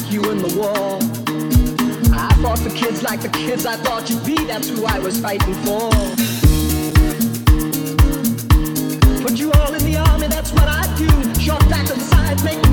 like 0.00 0.12
you 0.12 0.30
in 0.30 0.38
the 0.38 0.54
war. 0.56 0.98
I 2.16 2.34
fought 2.42 2.58
for 2.58 2.70
kids 2.70 3.02
like 3.02 3.20
the 3.20 3.28
kids 3.28 3.66
I 3.66 3.76
thought 3.76 4.08
you'd 4.08 4.24
be, 4.24 4.36
that's 4.44 4.68
who 4.68 4.84
I 4.86 4.98
was 4.98 5.20
fighting 5.20 5.54
for. 5.64 5.90
Put 9.22 9.38
you 9.38 9.52
all 9.52 9.74
in 9.74 9.84
the 9.84 9.96
army, 10.10 10.28
that's 10.28 10.52
what 10.52 10.68
I 10.68 10.82
do. 10.96 11.08
Short 11.40 11.68
back 11.68 11.90
and 11.90 12.00
sides. 12.00 12.44
make 12.44 12.69